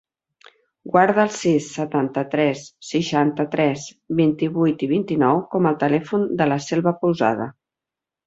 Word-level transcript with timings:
Guarda 0.93 1.19
el 1.23 1.27
sis, 1.39 1.65
setanta-tres, 1.79 2.63
seixanta-tres, 2.87 3.85
vint-i-vuit, 4.21 4.87
vint-i-nou 4.95 5.45
com 5.53 5.69
a 5.69 5.75
telèfon 5.85 6.27
de 6.41 6.49
la 6.55 6.59
Selva 6.71 6.95
Pousada. 7.05 7.49